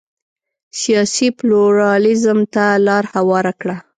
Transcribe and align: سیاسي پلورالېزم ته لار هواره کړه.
سیاسي 0.79 1.27
پلورالېزم 1.39 2.39
ته 2.53 2.65
لار 2.85 3.03
هواره 3.13 3.53
کړه. 3.61 3.77